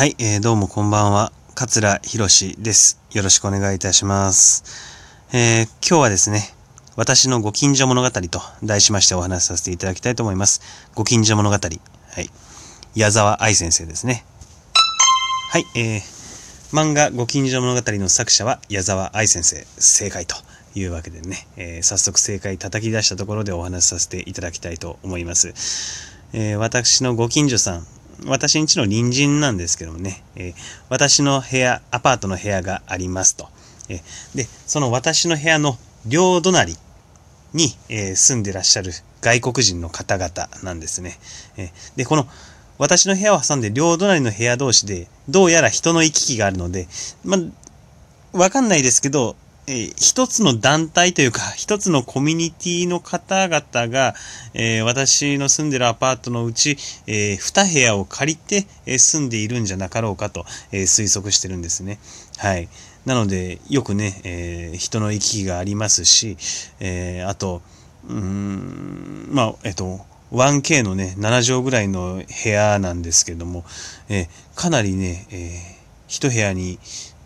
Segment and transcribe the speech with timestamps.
[0.00, 1.30] はい、えーどうもこんばんは。
[1.54, 2.98] 桂博士です。
[3.12, 4.64] よろしくお願いいたします。
[5.34, 6.54] えー今日はですね、
[6.96, 10.62] 私のご近所物語と題しましてお話しさせていただきたいと思います。
[10.94, 11.54] ご近所物語。
[11.54, 11.60] は
[12.18, 12.30] い。
[12.94, 14.24] 矢沢愛先生ですね。
[15.52, 16.00] はい、えー
[16.74, 19.66] 漫画ご近所物語の作者は矢沢愛先生。
[19.76, 20.34] 正解と
[20.74, 25.52] いうわけでね、えー早速正解叩き出したところでお話しさせていただきたいと思います。
[26.32, 27.86] えー私のご近所さん、
[28.26, 30.54] 私ん家の隣人なんですけどもね、えー
[30.88, 33.48] 私の部屋、アパートの部屋がありますと。
[33.88, 36.76] えーで、その私の部屋の両隣
[37.52, 41.18] に、えー住んでらっしゃる外国人の方々なんですね。
[41.56, 42.26] えで、この
[42.78, 46.88] 私の部屋を挟んで両隣の部屋同士で、どうやら人の行き来があるので、
[47.24, 49.36] まあ、わかんないですけど、
[49.66, 54.14] えー一つの団体というか、一つのコミュニティの方々が、
[54.54, 61.98] えー私の住んでるアパートのうち、えー2部屋を借りて、えー住んでいるんじゃなかろうかと、え推測してるんですね。
[62.38, 62.68] はい。
[63.06, 66.36] なので、よくね、え人の行き来がありますし、
[66.80, 67.62] えあと、
[68.08, 70.00] うーん、まあ、えっと、
[70.32, 73.64] 1K のね、7畳ぐらいの部屋なんですけども、
[74.08, 75.80] えかなりね、えー
[76.10, 76.80] 一部屋に、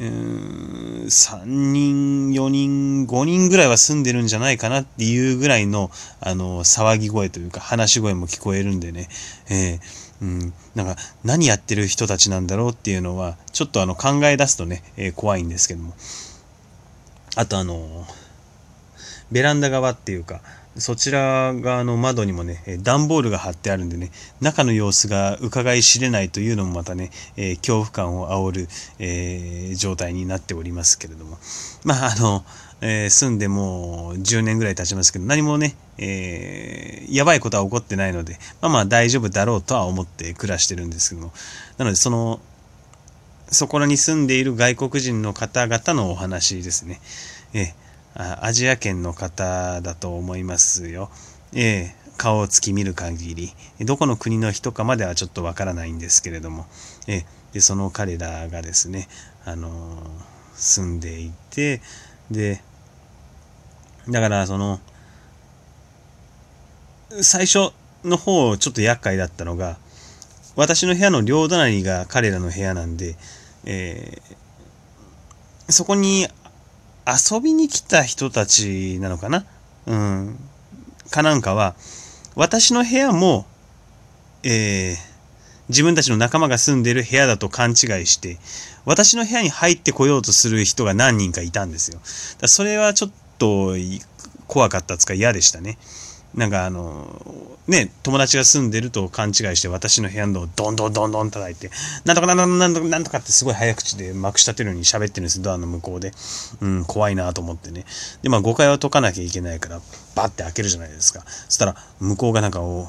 [0.00, 9.08] うーん、3人、4人、5人ぐらいは住んでるんじゃないかなっていうぐらいの、あの、騒ぎ声というか、話し声も聞こえるんでね、
[9.50, 9.80] えー
[10.22, 15.94] うん、なんか、何やってる人たちなんだろうっていうのは、ちょっとあの、考え出すとね、えー怖いんですけども。
[17.36, 18.06] あとあの、
[19.30, 20.40] ベランダ側っていうか、
[20.76, 28.68] そちら側の窓にもね、段ボールが貼ってあるんでね、中の様子が伺い知れないというのもまたね、えー恐怖感を煽る、
[29.00, 31.38] えー状態になっておりますけれども。
[31.84, 32.44] まあ、あの、
[32.82, 41.32] えー住んでもう10年ぐらい経ちますけど、何もね、えーやばいことは起こってないので、まあまあ大丈夫だろうとは思って暮らしてるんですけども。
[41.78, 42.40] なので、その、
[43.48, 47.00] そこらに住んでいる外国人の方々のお話ですね。
[47.54, 51.10] ええアジア圏の方だと思いますよ。
[51.52, 56.66] ええ顔をつき見る限り、どこの国の人かまではちょっとわからないんですけれども、
[57.06, 59.08] ええでその彼らがですね、
[59.44, 61.80] あのー住んでいて、
[62.30, 62.60] で、
[64.08, 64.78] だからその、
[67.22, 67.72] 最初
[68.04, 69.78] の方ちょっと厄介だったのが、
[70.56, 73.16] 私の部屋の両隣が彼らの部屋なんで、
[73.64, 74.40] えー
[75.72, 76.26] そこに
[77.10, 79.44] 遊びに来た人たちなのかな？
[79.86, 80.38] うん。
[81.10, 81.74] かなんかは、
[82.36, 83.46] 私の部屋も、
[84.42, 85.10] えー
[85.70, 88.38] 自分たちの仲間が住んでいる部屋だと勘違いして、
[88.84, 92.00] 私の部屋に入ってこようとする人が何人かいたんですよ。
[92.40, 93.76] だそれはちょっと
[94.48, 95.78] 怖かったつか嫌でしたね。
[96.34, 101.70] なんかあの、ね、友達が住んでると勘違いして私の部屋のドンドンドンドン叩いて、
[102.04, 106.12] なんとかなんとかなんとかなんとかってすごい早口でまくし立てるように喋ってるんですドアの向こうで。
[106.60, 107.84] うん、怖いなと思ってね。
[108.22, 109.80] で、まあ誤解を解かなきゃいけないから、
[110.14, 111.22] バッて開けるじゃないですか。
[111.26, 112.88] そしたら、向こうがなんかお、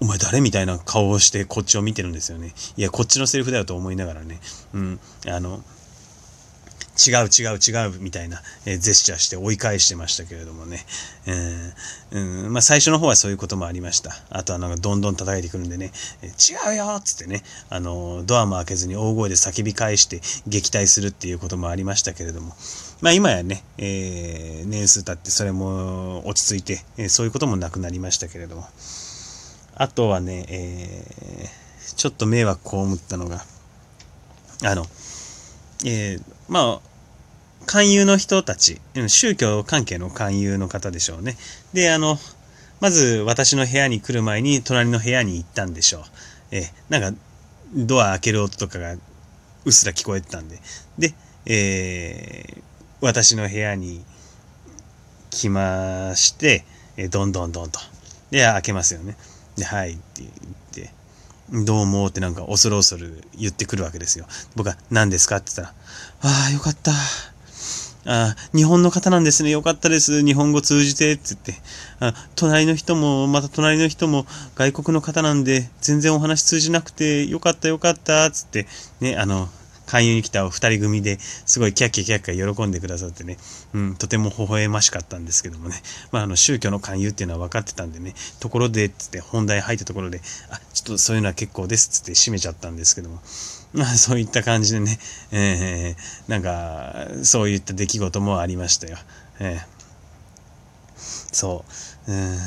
[0.00, 2.52] お前誰みたいな顔をしてこっちを見てるんですよね。
[2.76, 4.40] いや、こっちのセリフだよと思いながらね。
[4.74, 5.62] うん、あの、
[6.96, 10.84] 違う違う違うみたいな、えージェスチャーして追い返してましたけれどもね。
[11.26, 14.12] えーうん、まあ最初の方はそういうこともありました。
[14.30, 15.90] あとはなんかどんどん叩いてくるんでね、
[16.22, 22.54] えー違うよっつってね、あの、ドアも開けずに大声で叫び返して撃退するっていうこともありましたけれども。
[23.00, 28.68] まあ今やね、えー年数経ってそれも落ち着いて、えーそういうこともなくなりましたけれども。
[29.76, 31.64] あとはね、えー
[31.96, 33.44] ちょっと迷惑被ったのが、
[34.64, 34.86] あの、
[35.84, 36.80] えーまあ、
[37.66, 41.36] 勧誘の人たち、宗教関係の勧誘の方でしょうね。
[41.72, 42.18] で、あの、
[42.80, 46.02] まず私の部屋に来る前に隣の部屋に行ったんでしょう。
[46.50, 47.18] えーなんか、
[47.74, 48.98] ドア開ける音とかがう
[49.68, 50.58] っすら聞こえてたんで。
[50.98, 51.14] で、
[51.46, 52.62] えー
[53.00, 54.02] 私の部屋に
[55.30, 56.64] 来まして、
[56.96, 57.78] えーどんどんどんと。
[58.30, 59.16] で、開けますよね。
[59.56, 60.38] で、はいって言って、
[61.52, 64.26] どうもってなんか恐る恐る言ってくるわけですよ。
[64.56, 66.92] 僕は何ですかって言ったら、ああ、よかった。
[68.06, 69.50] あ日本の方なんですね。
[69.50, 70.22] よかったです。
[70.24, 71.12] 日本語通じて。
[71.12, 71.54] って言って。
[72.00, 78.30] あ隣の人も、また隣の人も外国の方なんで、全然お話通じなくて、よかったよかった。
[78.30, 78.66] つって、
[79.00, 79.48] ね、あの、
[79.86, 83.36] 勧誘に来たお二人組ですごいキャッキャキャッキャ喜んでくださってね、
[83.74, 85.76] うん、とても微笑ましかったんですけどもね、
[86.12, 90.20] まあ、あの宗教の勧誘っていうのは分かってたんでね、ところで、つって本題入ったところで、
[90.50, 93.20] あ、ちょっとそういうのは結構です、つって閉めちゃったんですけども、
[93.72, 94.98] まあそういった感じでね、
[95.32, 98.98] えー、なんか、そういった出来事もありましたよ。
[99.40, 99.74] えー。
[101.32, 101.64] そ
[102.06, 102.12] う。
[102.12, 102.38] うん。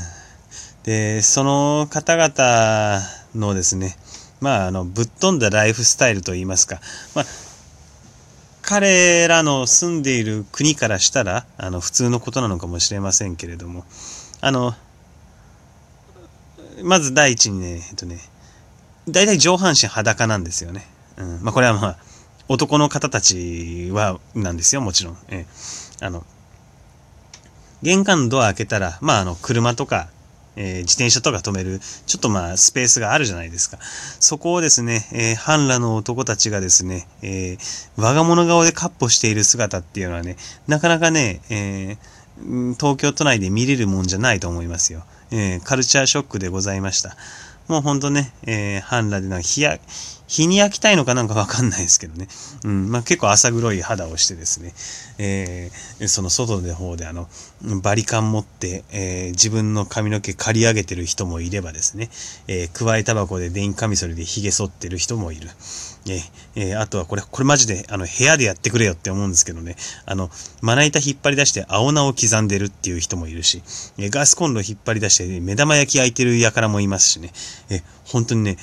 [0.84, 3.02] で、その方々
[3.36, 3.98] のですね、
[4.40, 6.80] まあ、あの、ぶっ飛んだライフスタイルといいますか、
[7.16, 7.26] まあ、
[8.62, 13.86] 彼らの住んでいる国からしたら、あの、普通のことなのかもしれませんけれども、
[14.42, 14.76] あの、
[16.84, 18.20] まず第一にね、えっとね、
[19.10, 20.86] 大体上半身裸なんですよね。
[21.18, 21.44] うん。
[21.44, 21.98] まあ、これはまあ、
[22.50, 25.18] 男の方たちは、なんですよ、もちろん。
[25.30, 25.46] え
[26.02, 26.06] え。
[26.06, 26.26] あの、
[27.82, 30.10] 玄関のドア開けたら、まあ、あの、車とか、
[30.58, 33.78] えー、自転車とか止める、ちょっとまあ、スペースがあるじゃないですか。
[34.20, 37.58] そこをですね、えー、半裸の男たちがですね、えー、
[37.96, 40.36] 我が物顔でカッポしている姿っていうのはね、
[40.68, 45.04] なかなかね、えー、東京都内で見れるもんじゃないと思いますよ。
[45.32, 47.16] えー、カルチャーショックでございました。
[47.68, 49.78] もうほんとね、えー、半裸でなんか日や、
[50.28, 52.28] 日に焼きたいのかなんかわかんないですけどね。
[52.64, 54.74] うん、まあ結構浅黒い肌をしてですね、
[55.18, 57.28] えー、その外の方であの、
[57.82, 62.10] バリカン持って、えー、自分の髪の毛刈り上げてる人もいればですね、
[62.48, 65.50] えー、加えタバコで電気カミソリで髭剃ってる人もいる。
[66.10, 66.22] え
[66.56, 69.76] えー、あとはこれ、これマジで、あの、部屋でやってくれよって思うんですけどね、
[70.06, 70.30] あの、
[70.62, 73.62] まな板引っ張り出して青菜を刻んでるっていう人もいるし、
[73.98, 77.32] えガスコンロ引っ張り出して目玉焼き焼いてる輩もいますしね、
[77.70, 78.58] え本当にね、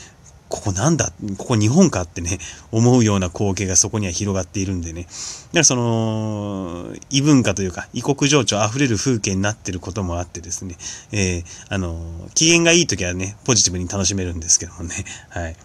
[0.54, 1.12] ここなんだ？
[1.36, 2.02] ここ日本か？
[2.02, 2.38] ってね、
[2.70, 5.02] 思うような光景がそこには広がっているんでね。
[5.02, 5.10] だか
[5.54, 10.76] らその、異文化というか、異国情緒溢れる風景になってることもあってですね、
[11.10, 14.94] えー、あの、機嫌がいい時はね、ポジティブに楽しめるんですけどもね、
[15.30, 15.56] はい。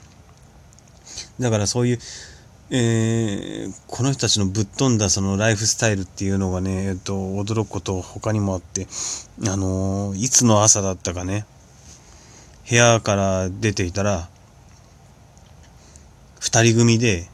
[1.39, 1.99] だからそういう、
[2.71, 8.87] えー、この人たちのぶっ飛んだそのライフスタイルっていうのがね、えっと、驚くこと他にもあって、
[9.47, 11.45] あのいつの朝だったかね、
[12.67, 14.29] 部屋から出ていたら、
[16.49, 17.29] 二人組で、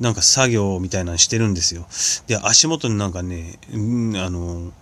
[0.00, 1.86] なんか作業みたいなのしてるんですよ。
[2.26, 4.72] で、足元になんかね、うん、あの、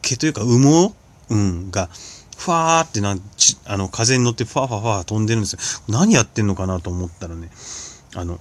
[0.00, 0.94] 毛というか羽毛？
[1.28, 1.90] うん、が、
[2.38, 3.14] ふわーってな、
[3.66, 5.58] あの、風に乗ってファーファーファー飛んでるんですよ。
[5.88, 7.50] 何やってんのかなと思ったらね、
[8.14, 8.40] あの、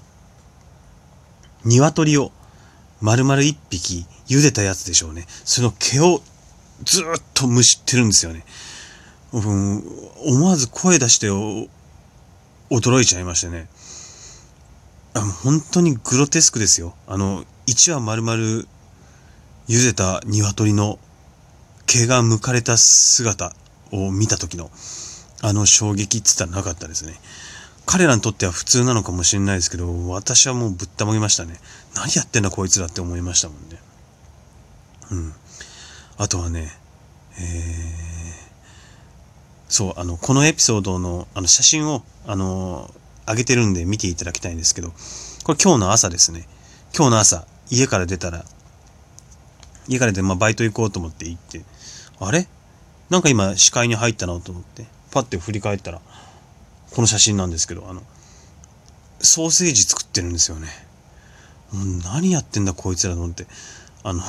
[1.65, 2.31] 鶏を
[3.01, 5.25] 丸々一匹茹でたやつでしょうね。
[5.43, 6.21] その毛を
[6.85, 8.45] ずっと蒸してるんですよね。
[9.33, 9.83] うん、
[10.25, 13.67] 思わず声出して驚いちゃいましてね。
[15.21, 16.95] 本当にグロテスクですよ。
[17.07, 18.65] あの、1羽丸々
[19.67, 20.99] 茹でた鶏の
[21.87, 23.53] 毛が剥かれた姿
[23.91, 24.69] を見た時の
[25.41, 27.13] あの衝撃って言ったらなかったですね。
[27.85, 31.59] 彼らにとっては普通なのかもしれないですけど、私はもうぶったまげましたね。
[31.95, 33.79] 何やってんだこいつらって思いましたもんね。
[35.11, 35.33] うん。
[36.17, 36.71] あとはね、
[37.37, 37.43] えー、
[39.69, 42.91] そう、あの、このエピソードのあの写真を、あの
[43.27, 44.91] 上げてるんで見ていただきたいんですけど、
[45.43, 46.47] これ今日の朝ですね。
[46.95, 48.45] 今日の朝、家から出たら、
[49.87, 51.63] 家から出て、まあ、バイト行こうと思って行って、
[52.19, 52.47] あれ？
[53.09, 56.01] なんか今視界に入ったなと思って、パッて振り返ったら、
[56.91, 58.01] この写真なんですけど、あの、
[59.19, 60.67] ソーセージ作ってるんですよね。
[61.71, 63.47] もう何やってんだこいつらと思って、
[64.03, 64.23] あの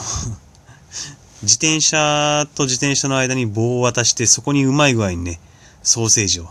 [1.42, 5.38] 自転車と自転車の間に棒を渡して、そこにうまい具合にね、
[5.82, 6.48] ソーセージを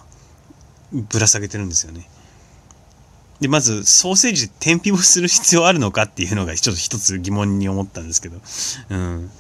[0.94, 2.08] ぶら下げてるんですよね。
[3.40, 8.40] で、まず、ソーセージで天日干しする必要あるのかっていうのがちょっと一つ疑問に思ったんですけど。
[8.90, 9.32] うん。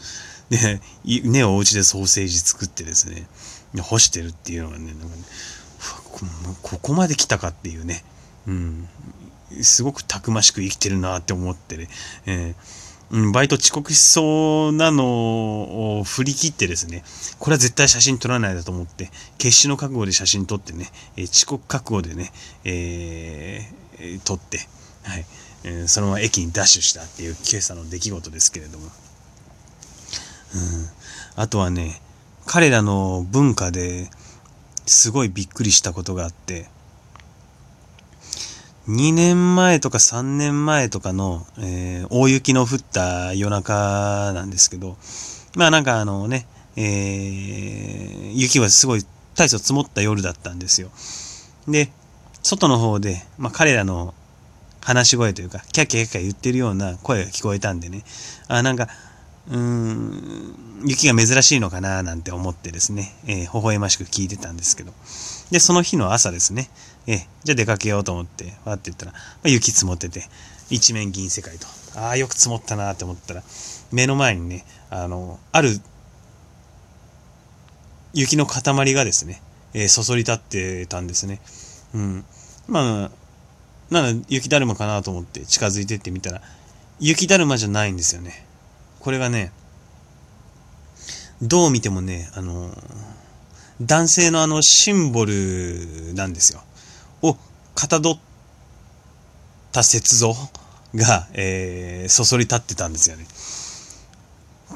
[0.50, 0.82] で、
[1.24, 3.28] ね、お家でソーセージ作ってですね、
[3.82, 5.24] 干してるっていうのがね、なんかね、
[6.62, 8.04] ここまで来たかっていうね、
[8.48, 8.88] うん。
[9.62, 11.88] すごくたくましく生きてるなって思ってね、
[12.25, 17.04] えー、うん、バイト遅刻しそうなのを振り切ってですね、
[17.40, 22.32] これは絶対写真撮らないだと思って、決死の覚悟で写真撮ってね、えー、遅刻覚悟でね、
[22.66, 24.60] えーえ撮って、
[25.04, 25.25] はい。
[25.64, 28.92] え、そのまま駅にダッシュしたっていう今朝の出来事ですけれども、うん、
[31.36, 32.02] あとはね
[32.46, 34.10] 彼らの文化で
[34.86, 36.68] すごいびっくりしたことがあって
[38.88, 44.96] 2年前とか3年前とかの、えー、大雪の降った夜中なんですけど、
[45.56, 49.02] まあなんかあのね、えー、雪はすごい
[49.34, 50.92] 大層積もった夜だったんですよ。
[51.68, 51.92] で、
[52.46, 54.14] 外の方で、まあ、彼らの
[54.80, 58.04] 話し声というか、キャッキャキャッキャ言ってるような声が聞こえたんでね、
[58.48, 58.88] あ、なんか、
[59.50, 64.94] うーん、雪が珍しいのかななんて思ってですね、えー、微笑ましく聞いてたんですけど。
[65.50, 66.70] で、その日の朝ですね、
[67.08, 70.30] えー、じゃあ出かけようと思って、わって言ったら、まあ、雪積もってて、
[70.70, 71.66] 一面銀世界と。
[71.96, 73.42] ああ、よく積もったなって思ったら、
[73.92, 75.82] 目の前にね、あの、ある
[78.14, 79.42] 雪の塊がですね、
[79.74, 81.42] えー、そそり立ってたんですね。
[81.96, 82.25] うん。
[82.68, 83.12] まあ、
[83.90, 86.42] なんだ、雪だるまかなと思って近づいてってみたら、
[87.00, 88.46] 雪だるまじゃないんですよね。
[89.00, 89.52] これがね、
[91.42, 92.70] どう見てもね、あの、
[93.82, 96.62] 男性のあのシンボルなんですよ。
[97.22, 97.38] を
[97.74, 98.20] かたどっ
[99.72, 100.34] た雪像
[100.96, 103.25] が、えー、そそり立ってたんですよね。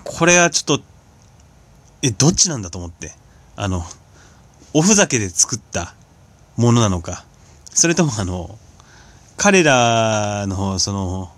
[0.04, 0.84] これはちょっと、
[2.02, 3.14] え、どっちなんだと思って。
[3.56, 3.84] あの、
[4.74, 5.96] おふざけで作った
[6.60, 7.24] ものなのか、
[7.74, 8.60] それともあの、
[9.38, 11.32] 彼らのその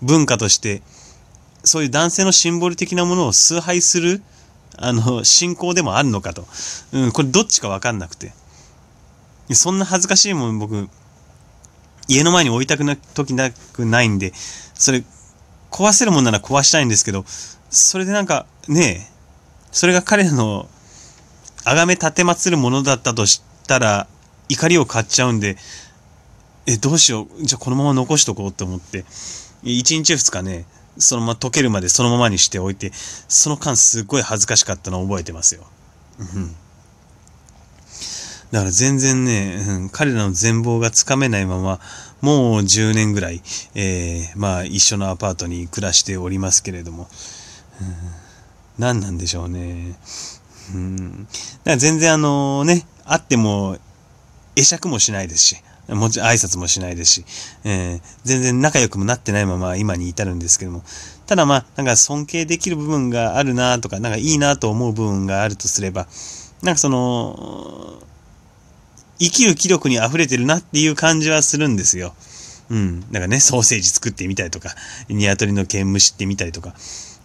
[0.00, 0.80] 文化として、
[1.64, 4.22] そういう男性のシンボル的なものを崇拝する、
[4.78, 6.46] あの、信仰でもあるのかと。
[6.92, 8.32] うん、これどっちかわかんなくて。
[9.50, 10.88] そんな恥ずかしいもん僕、
[12.08, 14.32] 家の前に置いたくな、ときなくないんで、
[14.72, 15.04] それ、
[15.70, 17.26] 壊せるもんなら壊したいんですけど、
[17.68, 19.12] それでなんか、ねえ、
[19.72, 20.70] それが彼らの、
[21.64, 24.06] あがめ立てまつるものだったとしたら、
[24.52, 25.56] 怒りを買っちゃうんで、
[26.66, 27.44] え、どうしよう。
[27.44, 29.04] じゃあこのまま残しとこうと思って、
[29.64, 30.66] 1日2日ね、
[30.98, 35.64] そのまま溶けるまでそのままにしておいて、その間すっごい恥ずかしかったのを覚えてますよ。
[36.18, 36.54] うん。
[38.52, 41.80] だから全然ね、うん、彼らの全貌がつかめないまま、
[42.20, 43.40] もう10年ぐらい、
[43.74, 47.08] えー、まあ一緒のアパートに暮らしておりますけれども、
[47.80, 47.94] うん、
[48.78, 49.96] 何なんでしょうね。
[50.74, 51.30] うん、だか
[51.64, 53.78] ら全然あのね、会っても
[54.56, 55.56] 会釈もしないですし、
[55.88, 57.24] もちろん挨拶もしないですし、
[57.64, 60.82] えー、全然仲良くもなってないまま今に至るんですけども、
[61.26, 66.06] ただまあ、なんか尊敬できる部分があるなとか、なんかいいなと思う部分があるとすれば、
[66.62, 68.02] なんかその、
[69.18, 72.14] 生きる気力に溢れてるなっていう感じはするんですよ。
[72.70, 73.12] うん。
[73.12, 74.74] だかね、ソーセージ作ってみたりとか、
[75.08, 76.74] 鶏の毛蒸してみたりとか、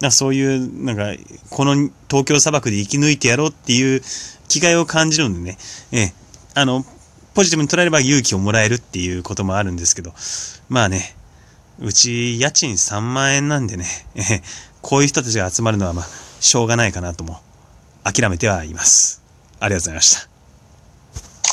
[0.00, 1.12] なんかそういう、なんか、
[1.50, 1.74] この
[2.08, 4.02] 東京砂漠で生き抜いてやろうっていう
[4.48, 5.58] 気概を感じるんでね、
[5.92, 6.12] ええ
[6.54, 6.84] あの、
[7.34, 10.12] ポジティブに捉えれば勇気をもらえるっていうこともあるんですけど、
[10.68, 11.14] まあね、
[11.80, 13.86] うち家賃3万円なんでね、
[14.82, 16.06] こういう人たちが集まるのはまあ、
[16.40, 17.40] しょうがないかなとも、
[18.04, 19.22] 諦めてはいます。
[19.60, 20.27] ありがとうございました。